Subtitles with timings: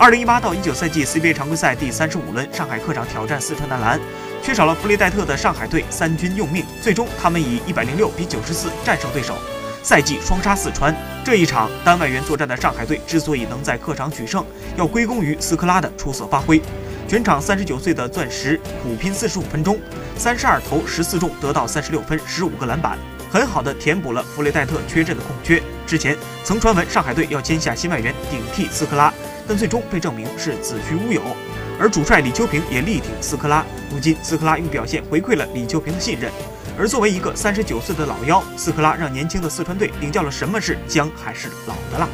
[0.00, 4.00] 二零一八到一九赛季 CBA 常规赛第三十五轮，上海客场挑战四川男篮，
[4.40, 9.36] 缺少了弗雷戴特的上海队三军用命，最终他们以一百零六比九十四战胜对手，
[9.82, 10.94] 赛季双杀四川。
[11.24, 16.62] 这一场单外援作战的上海队之所以能在客场取胜，要归功于斯科拉的出色发挥。
[17.08, 19.76] 全场三十九岁的钻石苦拼四十五分钟，
[20.16, 22.96] 三十二投十四中，得到三十六分，十五个篮板。
[23.30, 25.60] 很好的填补了弗雷戴特缺阵的空缺。
[25.88, 29.12] 之前曾传闻上海队要签下新外援顶替斯科拉，
[29.48, 31.22] 但最终被证明是子虚乌有。
[31.80, 33.64] 而主帅李秋平也力挺斯科拉。
[33.90, 36.30] 如今斯科拉用表现回馈了李秋平的信任。
[36.78, 42.08] 而作为一个三十九岁的老妖，斯科拉让年轻的四川队领教了什么是姜还是老的辣。